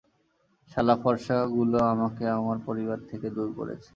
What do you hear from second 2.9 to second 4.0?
থেকে দূর করেছে।